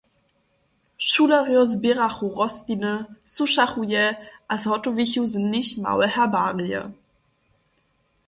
[1.07, 2.95] Šulerjo zběrachu rostliny,
[3.33, 4.05] sušachu je
[4.49, 6.83] a zhotowichu z nich małe herbarije.